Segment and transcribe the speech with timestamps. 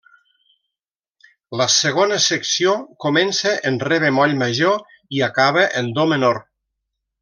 [1.61, 2.75] La segona secció
[3.07, 4.85] comença en re bemoll major
[5.19, 6.47] i acaba en do menor.